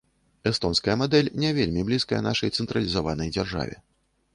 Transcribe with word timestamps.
Эстонская 0.51 0.95
мадэль 1.01 1.29
не 1.45 1.53
вельмі 1.59 1.85
блізкая 1.91 2.25
нашай 2.31 2.49
цэнтралізаванай 2.59 3.29
дзяржаве. 3.39 3.83